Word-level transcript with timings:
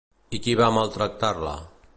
I 0.37 0.39
qui 0.47 0.55
va 0.61 0.71
maltractar-la? 0.79 1.57